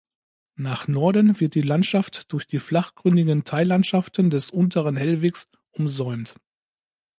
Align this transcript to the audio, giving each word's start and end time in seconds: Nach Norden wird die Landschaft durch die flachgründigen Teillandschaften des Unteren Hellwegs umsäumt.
Nach 0.55 0.87
Norden 0.87 1.39
wird 1.39 1.53
die 1.53 1.61
Landschaft 1.61 2.33
durch 2.33 2.47
die 2.47 2.57
flachgründigen 2.57 3.43
Teillandschaften 3.43 4.31
des 4.31 4.49
Unteren 4.49 4.95
Hellwegs 4.95 5.47
umsäumt. 5.69 6.33